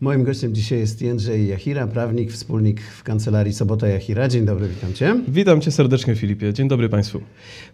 [0.00, 4.28] Moim gościem dzisiaj jest Jędrzej Jachira, prawnik, wspólnik w kancelarii Sobota Jachira.
[4.28, 5.20] Dzień dobry, witam Cię.
[5.28, 6.52] Witam Cię serdecznie, Filipie.
[6.52, 7.20] Dzień dobry Państwu.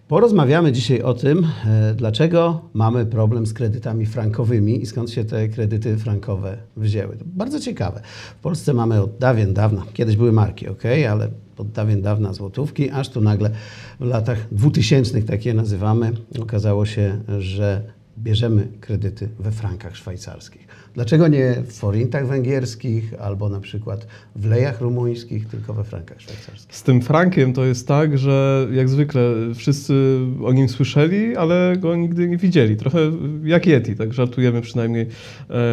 [0.08, 5.48] Porozmawiamy dzisiaj o tym, e, dlaczego mamy problem z kredytami frankowymi i skąd się te
[5.48, 7.16] kredyty frankowe wzięły.
[7.16, 8.00] To bardzo ciekawe.
[8.38, 12.90] W Polsce mamy od dawien dawna, kiedyś były marki, ok, ale od dawien dawna złotówki,
[12.90, 13.50] aż tu nagle
[14.00, 20.66] w latach 2000, tak je nazywamy, okazało się, że bierzemy kredyty we frankach szwajcarskich.
[20.94, 26.76] Dlaczego nie w forintach węgierskich albo na przykład w lejach rumuńskich, tylko we frankach szwajcarskich?
[26.76, 29.22] Z tym frankiem to jest tak, że jak zwykle
[29.54, 32.76] wszyscy o nim słyszeli, ale go nigdy nie widzieli.
[32.76, 32.98] Trochę
[33.44, 35.06] jak Yeti, tak żartujemy przynajmniej e,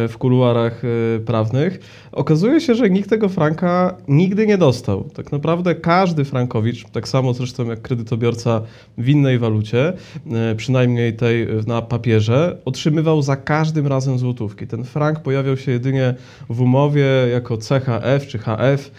[0.08, 1.80] w kuluarach e, prawnych.
[2.12, 5.04] Okazuje się, że nikt tego franka nigdy nie dostał.
[5.04, 8.62] Tak naprawdę każdy frankowicz, tak samo zresztą jak kredytobiorca
[8.98, 9.92] w innej walucie,
[10.32, 12.33] e, przynajmniej tej na papierze,
[12.64, 14.66] otrzymywał za każdym razem złotówki.
[14.66, 16.14] Ten frank pojawiał się jedynie
[16.48, 18.90] w umowie jako CHF czy HF,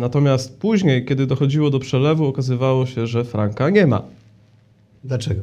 [0.00, 4.02] natomiast później, kiedy dochodziło do przelewu, okazywało się, że franka nie ma.
[5.04, 5.42] Dlaczego?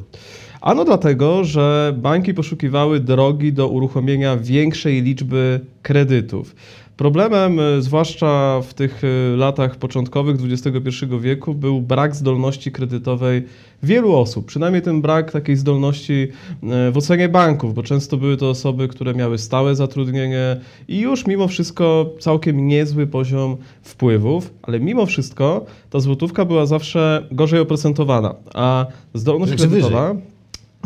[0.60, 6.54] Ano dlatego, że banki poszukiwały drogi do uruchomienia większej liczby kredytów.
[6.98, 13.42] Problemem, e, zwłaszcza w tych e, latach początkowych XXI wieku, był brak zdolności kredytowej
[13.82, 14.46] wielu osób.
[14.46, 16.28] Przynajmniej ten brak takiej zdolności
[16.62, 21.26] e, w ocenie banków, bo często były to osoby, które miały stałe zatrudnienie i już
[21.26, 28.34] mimo wszystko całkiem niezły poziom wpływów, ale mimo wszystko ta złotówka była zawsze gorzej oprocentowana,
[28.54, 30.14] a zdolność Znaczy kredytowa.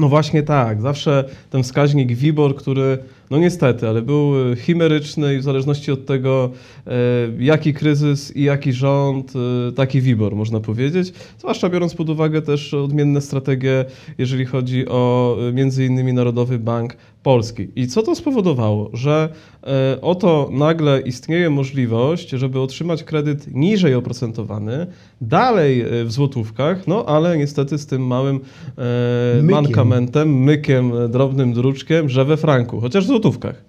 [0.03, 2.99] No właśnie tak, zawsze ten wskaźnik WIBOR, który
[3.31, 6.51] no niestety, ale był e, chimeryczny i w zależności od tego,
[6.87, 6.91] e,
[7.39, 9.33] jaki kryzys i jaki rząd,
[9.69, 11.13] e, taki WIBOR można powiedzieć.
[11.39, 13.85] Zwłaszcza biorąc pod uwagę też odmienne strategie,
[14.19, 17.69] jeżeli chodzi o między innymi Narodowy Bank Polski.
[17.77, 18.91] I co to spowodowało?
[18.93, 19.29] Że
[20.03, 24.87] oto nagle istnieje możliwość, żeby otrzymać kredyt niżej oprocentowany,
[25.21, 28.41] dalej w złotówkach, no ale niestety z tym małym
[29.43, 29.51] mykiem.
[29.51, 32.81] mankamentem, mykiem, drobnym druczkiem, że we franku.
[32.81, 33.65] Chociaż złotówkach.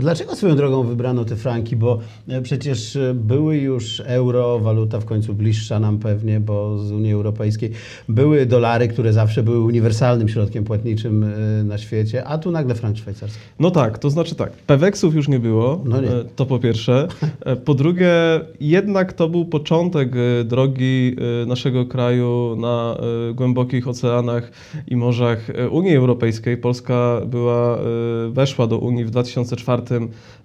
[0.00, 1.76] A dlaczego swoją drogą wybrano te franki?
[1.76, 6.92] Bo e, przecież e, były już euro, waluta w końcu bliższa nam pewnie, bo z
[6.92, 7.70] Unii Europejskiej.
[8.08, 12.96] Były dolary, które zawsze były uniwersalnym środkiem płatniczym e, na świecie, a tu nagle frank
[12.96, 13.38] szwajcarski.
[13.58, 16.08] No tak, to znaczy tak, peweksów już nie było, no nie.
[16.36, 17.08] to po pierwsze.
[17.64, 18.10] Po drugie,
[18.60, 20.12] jednak to był początek
[20.44, 21.16] drogi
[21.46, 22.96] naszego kraju na
[23.34, 24.50] głębokich oceanach
[24.88, 26.56] i morzach Unii Europejskiej.
[26.56, 27.78] Polska była,
[28.30, 29.89] weszła do Unii w 2004 E,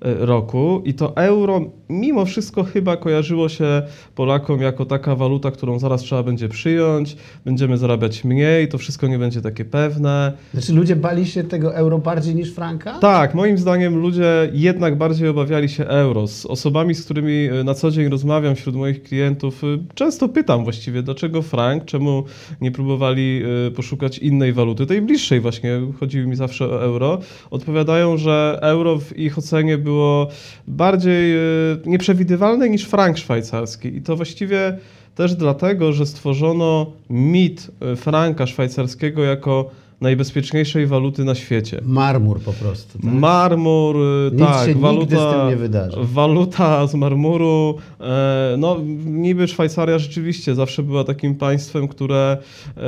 [0.02, 3.82] roku i to euro mimo wszystko chyba kojarzyło się
[4.16, 9.20] Polakom jako taka waluta, którą zaraz trzeba będzie przyjąć, będziemy zarabiać mniej, to wszystko nie
[9.20, 10.34] będzie takie pewne.
[10.54, 13.00] Znaczy ludzie bali się tego euro bardziej niż franka?
[13.00, 16.28] Tak, moim zdaniem ludzie jednak bardziej obawiali się euro.
[16.28, 20.64] Z osobami, z którymi e, na co dzień rozmawiam wśród moich klientów, e, często pytam
[20.64, 22.24] właściwie, dlaczego frank, czemu
[22.62, 23.44] nie próbowali
[23.76, 27.20] poszukać innej waluty, tej bliższej właśnie, chodziło mi zawsze o euro.
[27.52, 30.28] Odpowiadają, że euro w ich ocenie było
[30.68, 31.40] bardziej e,
[31.86, 33.96] nieprzewidywalne niż frank szwajcarski.
[33.96, 34.78] I to właściwie
[35.16, 39.72] też dlatego, że stworzono mit e, franka szwajcarskiego jako
[40.06, 41.82] najbezpieczniejszej waluty na świecie.
[41.86, 43.00] Marmur po prostu.
[43.00, 43.14] Tak?
[43.14, 45.98] Marmur, y, Nic tak, się waluta, nigdy z tym nie wydarzy.
[46.04, 47.76] waluta z marmuru.
[48.02, 52.38] E, no, niby Szwajcaria rzeczywiście zawsze była takim państwem, które
[52.78, 52.82] e,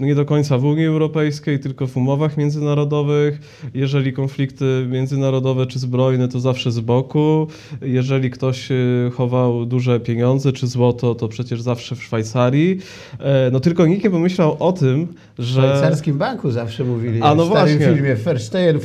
[0.00, 3.40] nie do końca w Unii Europejskiej, tylko w umowach międzynarodowych.
[3.74, 7.46] Jeżeli konflikty międzynarodowe czy zbrojne, to zawsze z boku.
[7.82, 12.78] Jeżeli ktoś y, chował duże pieniądze czy złoto, to przecież zawsze w Szwajcarii.
[13.18, 15.62] E, no tylko nikt nie pomyślał o tym, że...
[15.62, 17.94] W szwajcarskim banku zawsze mówili A no w starym właśnie.
[17.94, 18.78] filmie Verstejen,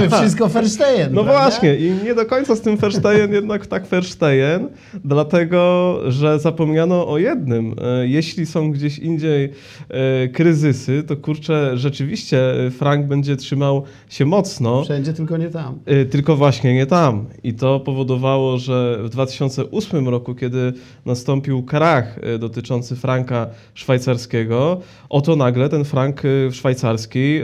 [0.00, 1.14] my wszystko Verstejen.
[1.14, 1.42] No prawda?
[1.42, 4.68] właśnie i nie do końca z tym Verstejen jednak tak Verstejen,
[5.04, 7.74] dlatego, że zapomniano o jednym.
[7.82, 9.52] E, jeśli są gdzieś indziej
[9.88, 12.38] e, kryzysy, to kurczę, rzeczywiście
[12.78, 14.84] frank będzie trzymał się mocno.
[14.84, 15.78] Wszędzie, tylko nie tam.
[15.86, 17.24] E, tylko właśnie nie tam.
[17.44, 20.72] I to powodowało, że w 2008 roku, kiedy
[21.06, 27.36] nastąpił krach dotyczący franka szwajcarskiego, oto nagle ten frank Szwajcarii szwajcarski.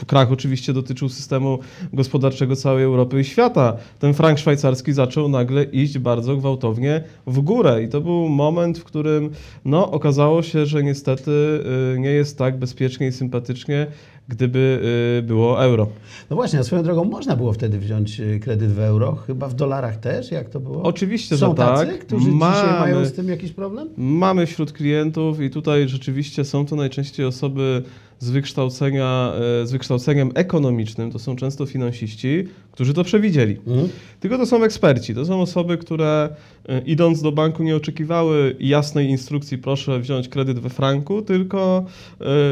[0.00, 1.58] E, krach oczywiście dotyczył systemu
[1.92, 3.76] gospodarczego całej Europy i świata.
[3.98, 8.84] Ten frank szwajcarski zaczął nagle iść bardzo gwałtownie w górę i to był moment, w
[8.84, 9.30] którym
[9.64, 11.60] no, okazało się, że niestety
[11.94, 13.86] e, nie jest tak bezpiecznie i sympatycznie,
[14.28, 14.80] gdyby
[15.18, 15.88] y, było euro.
[16.30, 19.54] No właśnie, a swoją drogą można było wtedy wziąć y, kredyt w euro, chyba w
[19.54, 20.82] dolarach też, jak to było?
[20.82, 21.98] Oczywiście, Są że tacy, tak.
[21.98, 23.88] którzy mamy, dzisiaj mają z tym jakiś problem?
[23.96, 27.82] Mamy wśród klientów i tutaj rzeczywiście są to najczęściej osoby
[28.18, 29.32] z wykształcenia,
[29.62, 33.56] e, z wykształceniem ekonomicznym, to są często finansiści, którzy to przewidzieli.
[33.66, 33.88] Mhm.
[34.20, 36.28] Tylko to są eksperci, to są osoby, które
[36.68, 41.84] e, idąc do banku nie oczekiwały jasnej instrukcji, proszę wziąć kredyt we franku, tylko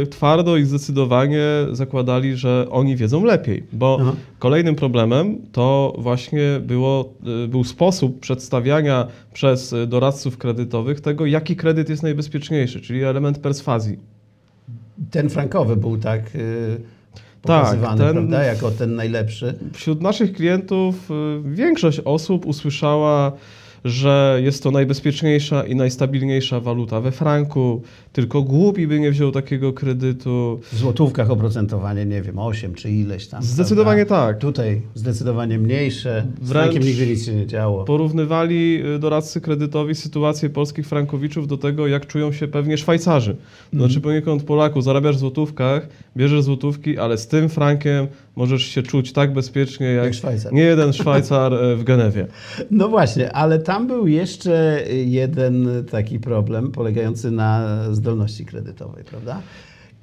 [0.03, 3.63] e, twardo i zdecydowanie zakładali, że oni wiedzą lepiej.
[3.73, 4.13] Bo Aha.
[4.39, 7.15] kolejnym problemem to właśnie było,
[7.49, 14.14] był sposób przedstawiania przez doradców kredytowych tego, jaki kredyt jest najbezpieczniejszy, czyli element perswazji.
[15.11, 16.81] Ten frankowy był tak y,
[17.43, 19.55] pokazywany, ten- prawda, jako ten najlepszy.
[19.73, 21.15] Wśród naszych klientów y,
[21.45, 23.33] większość osób usłyszała,
[23.85, 27.83] że jest to najbezpieczniejsza i najstabilniejsza waluta we franku,
[28.13, 30.61] tylko głupi by nie wziął takiego kredytu.
[30.73, 33.43] W złotówkach oprocentowanie, nie wiem, 8 czy ileś tam.
[33.43, 34.27] Zdecydowanie prawda?
[34.27, 34.39] tak.
[34.39, 36.27] Tutaj zdecydowanie mniejsze.
[36.43, 37.85] Z Wręcz- frankiem nigdy nic się nie działo.
[37.85, 43.37] Porównywali y, doradcy kredytowi sytuację polskich frankowiczów do tego, jak czują się pewnie Szwajcarzy.
[43.73, 49.13] Znaczy poniekąd Polaków, zarabiasz w złotówkach, bierzesz złotówki, ale z tym frankiem możesz się czuć
[49.13, 50.53] tak bezpiecznie, jak, Jak Szwajcar.
[50.53, 52.27] nie jeden Szwajcar y, w Genewie.
[52.71, 59.41] No właśnie, ale tam był jeszcze jeden taki problem polegający na zdolności kredytowej, prawda?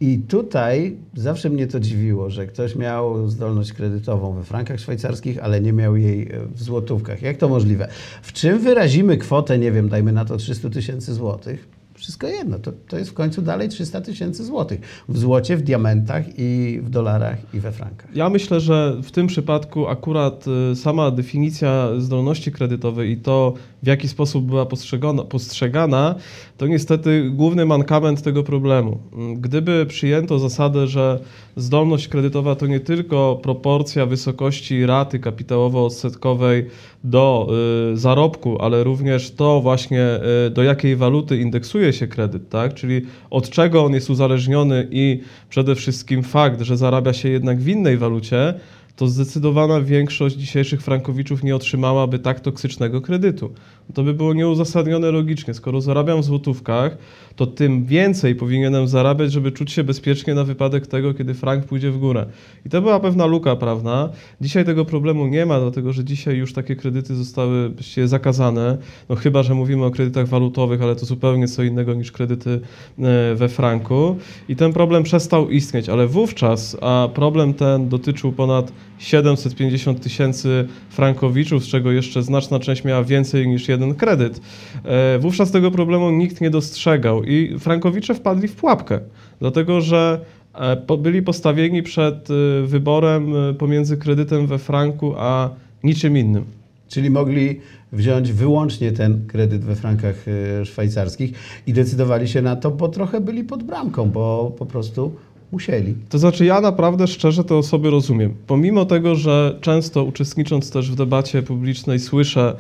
[0.02, 5.62] I tutaj zawsze mnie to dziwiło, że ktoś miał zdolność kredytową we frankach szwajcarskich, ale
[5.62, 7.22] nie miał jej w złotówkach.
[7.22, 7.88] Jak to możliwe?
[8.22, 11.81] W czym wyrazimy kwotę, nie wiem, dajmy na to 300 tysięcy złotych?
[12.02, 14.82] Wszystko jedno, to, to jest w końcu dalej 300 tysięcy złotych.
[15.10, 18.16] W złocie, w diamentach i w dolarach i we frankach.
[18.16, 23.88] Ja myślę, że w tym przypadku akurat y, sama definicja zdolności kredytowej i to, w
[23.88, 26.16] jaki sposób była postrzegana, postrzegana,
[26.58, 29.00] to niestety główny mankament tego problemu.
[29.36, 31.20] Gdyby przyjęto zasadę, że
[31.56, 36.66] zdolność kredytowa to nie tylko proporcja wysokości raty kapitałowo-odsetkowej
[37.04, 37.48] do
[37.94, 42.74] y, zarobku, ale również to właśnie y, do jakiej waluty indeksuje się kredyt, tak?
[42.74, 47.68] czyli od czego on jest uzależniony i przede wszystkim fakt, że zarabia się jednak w
[47.68, 48.54] innej walucie,
[49.02, 53.54] to zdecydowana większość dzisiejszych frankowiczów nie otrzymałaby tak toksycznego kredytu.
[53.94, 55.54] To by było nieuzasadnione logicznie.
[55.54, 56.98] Skoro zarabiam w złotówkach,
[57.36, 61.92] to tym więcej powinienem zarabiać, żeby czuć się bezpiecznie na wypadek tego, kiedy frank pójdzie
[61.92, 62.26] w górę.
[62.66, 64.10] I to była pewna luka prawna.
[64.42, 68.78] Dzisiaj tego problemu nie ma, dlatego że dzisiaj już takie kredyty zostały właściwie zakazane.
[69.10, 72.60] No chyba, że mówimy o kredytach walutowych, ale to zupełnie co innego niż kredyty
[73.00, 74.16] e, we franku.
[74.50, 81.64] I ten problem przestał istnieć, ale wówczas, a problem ten dotyczył ponad 750 tysięcy frankowiczów,
[81.64, 84.42] z czego jeszcze znaczna część miała więcej niż jeden kredyt.
[84.86, 89.00] E, Wówczas tego problemu nikt nie dostrzegał i frankowicze wpadli w pułapkę,
[89.40, 90.20] dlatego że
[90.54, 92.34] e, byli postawieni przed e,
[92.68, 95.50] wyborem pomiędzy kredytem we franku a
[95.84, 96.46] niczym innym.
[96.88, 97.60] Czyli mogli
[97.92, 100.26] wziąć wyłącznie ten kredyt we frankach
[100.64, 101.32] szwajcarskich
[101.68, 105.12] i decydowali się na to, bo trochę byli pod bramką, bo po prostu
[105.52, 105.96] musieli.
[106.10, 108.36] To znaczy, ja naprawdę szczerze te osoby rozumiem.
[108.48, 112.56] Pomimo tego, że często uczestnicząc też w debacie publicznej słyszę,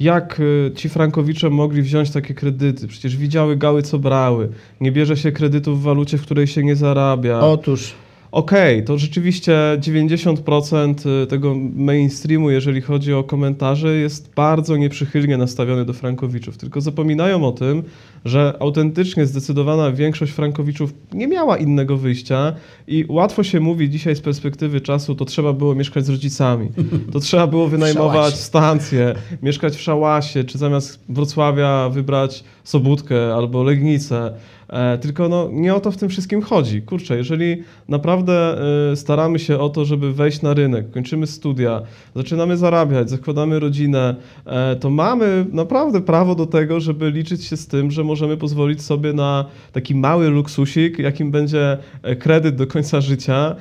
[0.00, 2.88] jak y, ci frankowicze mogli wziąć takie kredyty.
[2.88, 4.48] Przecież widziały gały, co brały.
[4.80, 7.40] Nie bierze się kredytów w walucie, w której się nie zarabia.
[7.40, 7.94] Otóż
[8.32, 15.92] Okej, to rzeczywiście 90% tego mainstreamu, jeżeli chodzi o komentarze, jest bardzo nieprzychylnie nastawiony do
[15.92, 16.56] frankowiczów.
[16.56, 17.82] Tylko zapominają o tym,
[18.24, 22.52] że autentycznie zdecydowana większość frankowiczów nie miała innego wyjścia
[22.86, 26.68] i łatwo się mówi dzisiaj z perspektywy czasu, to trzeba było mieszkać z rodzicami.
[27.12, 34.32] To trzeba było wynajmować stację, mieszkać w Szałasie, czy zamiast Wrocławia wybrać Sobótkę albo Legnicę.
[34.68, 36.82] E, tylko no, nie o to w tym wszystkim chodzi.
[36.82, 38.56] Kurczę, jeżeli naprawdę
[38.92, 41.82] e, staramy się o to, żeby wejść na rynek, kończymy studia,
[42.14, 44.14] zaczynamy zarabiać, zakładamy rodzinę,
[44.46, 48.82] e, to mamy naprawdę prawo do tego, żeby liczyć się z tym, że możemy pozwolić
[48.82, 51.78] sobie na taki mały luksusik, jakim będzie
[52.18, 53.56] kredyt do końca życia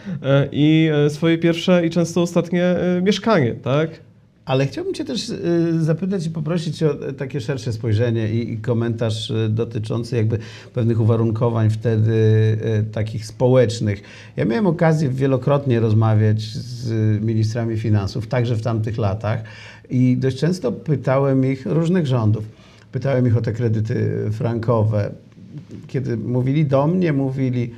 [0.51, 4.08] i swoje pierwsze i często ostatnie mieszkanie, tak?
[4.49, 9.29] Ale chciałbym Cię też y, zapytać i poprosić o e, takie szersze spojrzenie i, komentarz
[9.29, 10.39] y, dotyczący jakby
[10.73, 14.01] pewnych uwarunkowań wtedy y, takich społecznych.
[14.37, 19.43] Ja miałem okazję wielokrotnie rozmawiać z y, ministrami finansów, także w tamtych latach
[19.89, 22.43] i dość często pytałem ich różnych rządów.
[22.91, 25.11] Pytałem ich o te kredyty frankowe.
[25.87, 27.73] Kiedy mówili do mnie, mówili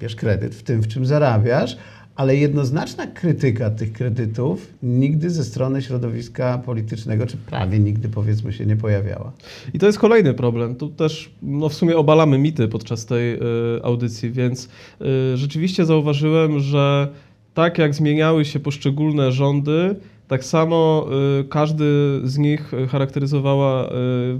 [0.00, 1.76] bierz kredyt w tym, w czym zarabiasz,
[2.18, 8.66] ale jednoznaczna krytyka tych kredytów nigdy ze strony środowiska politycznego, czy prawie nigdy powiedzmy się
[8.66, 9.32] nie pojawiała.
[9.74, 10.74] I to jest kolejny problem.
[10.74, 13.40] Tu też no, w sumie obalamy mity podczas tej y,
[13.82, 17.08] audycji, więc y, rzeczywiście zauważyłem, że
[17.54, 19.96] tak jak zmieniały się poszczególne rządy,
[20.28, 21.08] tak samo
[21.40, 23.90] y, każdy z nich charakteryzowała y,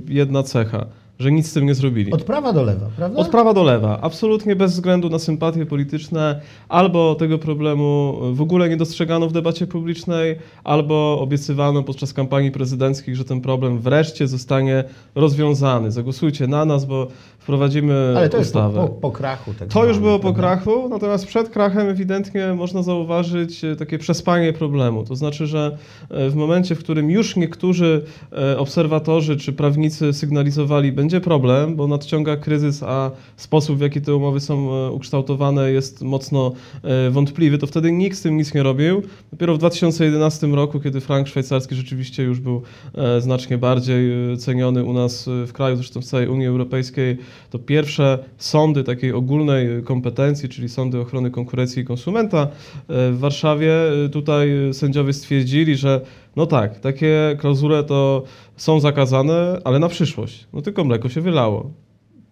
[0.09, 0.87] jedna cecha.
[1.19, 2.13] Że nic z tym nie zrobili.
[2.13, 3.21] Od prawa do lewa, prawda?
[3.21, 8.69] Od prawa do lewa, absolutnie bez względu na sympatie polityczne, albo tego problemu w ogóle
[8.69, 14.85] nie dostrzegano w debacie publicznej, albo obiecywano podczas kampanii prezydenckich, że ten problem wreszcie zostanie
[15.15, 15.91] rozwiązany.
[15.91, 17.07] Zagłosujcie na nas, bo
[17.39, 18.81] wprowadzimy Ale to jest po, ustawę.
[18.81, 19.55] po, po krachu.
[19.59, 24.53] Tak To już było po krachu, natomiast przed krachem ewidentnie można zauważyć e, takie przespanie
[24.53, 25.05] problemu.
[25.05, 25.79] To znaczy, że
[26.11, 31.87] e, w momencie, w którym już niektórzy e, obserwatorzy czy prawnicy sygnalizowali, będzie problem, bo
[31.87, 37.59] nadciąga kryzys, a sposób, w jaki te umowy są e, ukształtowane jest mocno e, wątpliwy,
[37.59, 39.03] to wtedy nikt z tym nic nie robił.
[39.33, 42.63] Dopiero w 2011 roku, kiedy frank szwajcarski rzeczywiście już był
[42.95, 47.19] e, znacznie bardziej ceniony u nas w kraju, zresztą w całej Unii Europejskiej,
[47.51, 52.49] to pierwsze sądy takiej ogólnej kompetencji, czyli sądy ochrony konkurencji i konsumenta
[52.89, 53.73] w Warszawie,
[54.13, 56.01] tutaj sędziowie stwierdzili, że
[56.39, 58.23] no tak, takie klauzule to
[58.57, 60.47] są zakazane, ale na przyszłość.
[60.53, 61.71] No tylko mleko się wylało.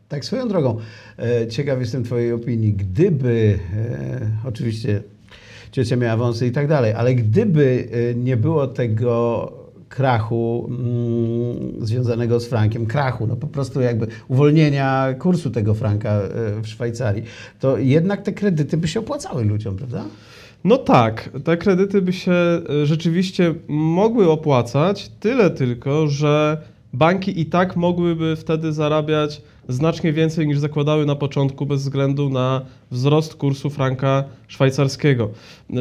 [0.08, 0.76] Tak, swoją drogą,
[1.18, 2.72] e, ciekaw jestem Twojej opinii.
[2.72, 5.02] Gdyby, e, oczywiście
[5.72, 9.52] ciocia miała wąsy i tak dalej, ale gdyby e, nie było tego
[9.88, 16.20] krachu mm, związanego z frankiem, krachu, no po prostu jakby uwolnienia kursu tego franka
[16.62, 17.22] w Szwajcarii,
[17.60, 20.04] to jednak te kredyty by się opłacały ludziom, prawda?
[20.66, 26.58] No tak, te kredyty by się e, rzeczywiście mogły opłacać, tyle tylko, że
[26.92, 32.60] banki i tak mogłyby wtedy zarabiać znacznie więcej niż zakładały na początku bez względu na
[32.90, 35.30] wzrost kursu franka szwajcarskiego.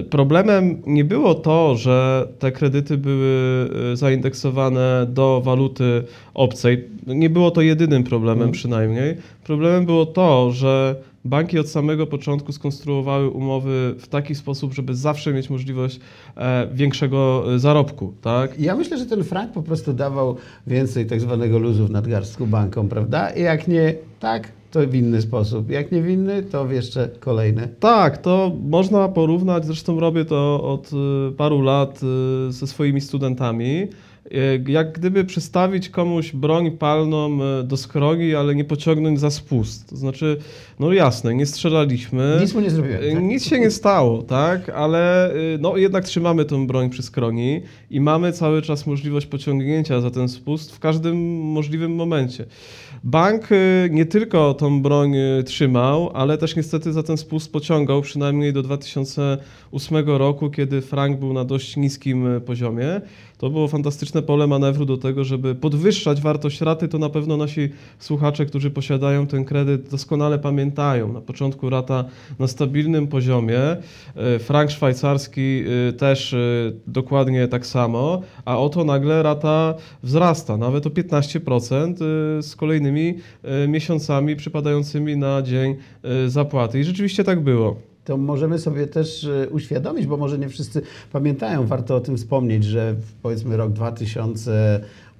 [0.10, 6.84] Problemem nie było to, że te kredyty były e, zaindeksowane do waluty obcej.
[7.08, 8.51] Nie było to jedynym problemem Mhm.
[8.51, 9.18] przynajmniej.
[9.44, 15.34] Problemem było to, że banki od samego początku skonstruowały umowy w taki sposób, żeby zawsze
[15.34, 16.00] mieć możliwość
[16.38, 18.60] e, większego e, zarobku, tak?
[18.60, 20.36] Ja myślę, że ten frank po prostu dawał
[20.67, 23.29] więcej tak zwanego luzu w nadgarstku bankom, prawda?
[23.29, 25.70] I jak nie tak, to w inny sposób.
[25.70, 27.67] Jak nie w inny, to w jeszcze kolejny.
[27.79, 32.01] Tak, to można porównać, zresztą robię to od y, paru lat
[32.50, 33.88] ze swoimi studentami.
[34.32, 39.89] Y, Jak gdyby przystawić komuś broń palną y, do skroni, ale nie pociągnąć za spust.
[39.89, 40.38] To znaczy,
[40.79, 42.38] no jasne, nie strzelaliśmy.
[42.41, 43.03] Nic mu nie zrobiłem.
[43.03, 43.24] Y, Tak?
[43.24, 44.70] Nic się nie stało, tak?
[44.70, 50.12] Ale no, jednak trzymamy tą broń przy skroni i mamy cały czas możliwość pociągnięcia za
[50.12, 52.46] ten spust w każdym możliwym momencie.
[53.03, 53.50] Bank
[53.89, 55.13] nie tylko tą broń
[55.46, 61.34] trzymał, ale też niestety za ten spust pociągał, przynajmniej do 2008 roku, kiedy frank był
[61.34, 63.01] na dość niskim poziomie.
[63.46, 66.88] To było fantastyczne pole manewru do tego, żeby podwyższać wartość raty.
[66.88, 71.14] To na pewno nasi słuchacze, którzy posiadają ten kredyt, doskonale pamiętają.
[71.14, 72.06] Na początku rata
[72.40, 76.38] na stabilnym poziomie, e, frank szwajcarski e, też e,
[76.88, 79.74] dokładnie tak samo, a oto nagle rata
[80.04, 81.94] wzrasta, nawet o 15%
[82.40, 83.18] e, z kolejnymi
[83.68, 85.75] miesiącami przypadającymi na dzień
[86.28, 86.80] zapłaty.
[86.80, 87.95] I rzeczywiście tak było.
[88.05, 90.81] To możemy sobie też e, uświadomić, bo może nie wszyscy
[91.12, 93.71] pamiętają, warto o tym wspomnieć, że powiedzmy rok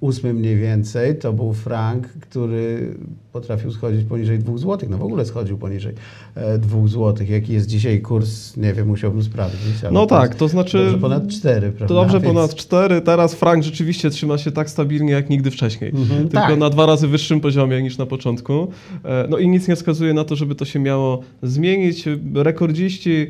[0.02, 2.94] 2008 mniej więcej to był frank, który
[3.32, 4.88] potrafił schodzić poniżej 2 zł.
[4.90, 5.94] No w ogóle schodził poniżej
[6.34, 7.26] e, 2 zł.
[7.28, 9.60] Jaki jest dzisiaj kurs, nie wiem, musiałbym sprawdzić.
[9.92, 11.86] No tak, to znaczy- Dobrze ponad 4, prawda?
[11.86, 15.90] To dobrze Więc- ponad 4, teraz frank rzeczywiście trzyma się tak stabilnie jak nigdy wcześniej.
[15.90, 16.58] Mhm, Tylko tak.
[16.58, 18.68] na dwa razy wyższym poziomie niż na początku.
[19.04, 22.04] E, No i nic nie wskazuje na to, żeby to się miało zmienić.
[22.34, 23.26] Rekordziści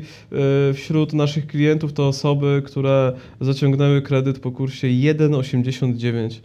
[0.69, 6.41] e, wśród naszych klientów to osoby, które zaciągnęły kredyt po kursie 1,89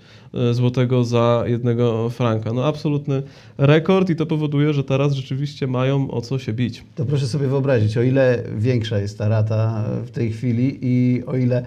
[0.53, 2.53] złotego za jednego franka.
[2.53, 3.23] No absolutny
[3.59, 6.85] rekord i to powoduje, że teraz rzeczywiście mają o co się bić.
[6.95, 11.37] To proszę sobie wyobrazić, o ile większa jest ta rata w tej chwili i o
[11.37, 11.65] ile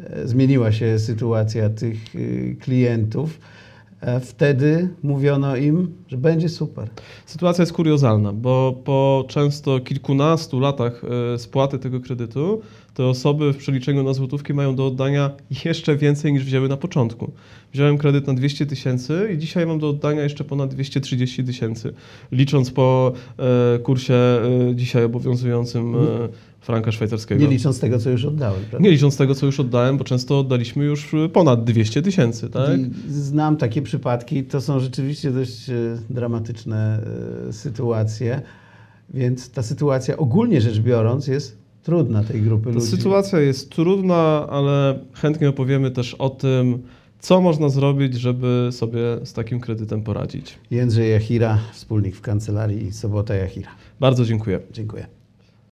[0.00, 3.38] e, zmieniła się sytuacja tych y, klientów,
[4.00, 6.88] e, wtedy mówiono im, że będzie super.
[7.26, 11.02] Sytuacja jest kuriozalna, bo po często kilkunastu latach
[11.34, 12.62] e, spłaty tego kredytu,
[12.98, 15.30] te osoby w przeliczeniu na złotówki mają do oddania
[15.64, 17.30] jeszcze więcej niż wzięły na początku.
[17.72, 21.92] Wziąłem kredyt na 200 tysięcy i dzisiaj mam do oddania jeszcze ponad 230 tysięcy,
[22.32, 24.40] licząc po e, kursie e,
[24.74, 25.98] dzisiaj obowiązującym e,
[26.60, 27.40] franka szwajcarskiego.
[27.40, 28.60] Nie licząc tego, co już oddałem.
[28.60, 28.78] Prawda?
[28.78, 32.80] Nie licząc tego, co już oddałem, bo często oddaliśmy już e, ponad 200 tysięcy, tak?
[32.80, 35.74] I znam takie przypadki, to są rzeczywiście dość e,
[36.10, 37.00] dramatyczne
[37.48, 38.42] e, sytuacje,
[39.14, 42.86] więc ta sytuacja ogólnie rzecz biorąc jest trudna tej grupy Ta ludzi.
[42.86, 46.82] sytuacja jest trudna, ale chętnie opowiemy też o tym,
[47.18, 50.58] co można zrobić, żeby sobie z takim kredytem poradzić.
[50.70, 53.70] Jędrzej Jachira, wspólnik w kancelarii Sobota Jachira.
[54.00, 54.60] Bardzo dziękuję.
[54.72, 55.06] Dziękuję.